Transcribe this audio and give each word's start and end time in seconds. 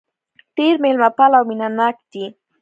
ډېر 0.57 0.73
مېلمه 0.83 1.09
پال 1.17 1.31
او 1.37 1.43
مينه 1.49 1.67
ناک 1.77 1.97
دي. 2.11 2.25